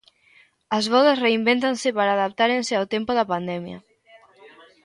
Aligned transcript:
As 0.77 0.85
vodas 0.93 1.21
reinvéntanse 1.25 1.87
para 1.97 2.11
adaptárense 2.17 2.73
ao 2.75 2.89
tempo 2.93 3.11
da 3.15 3.29
pandemia. 3.33 3.79